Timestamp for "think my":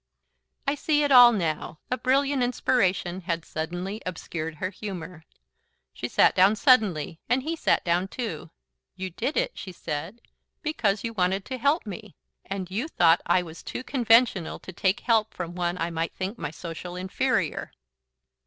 16.15-16.49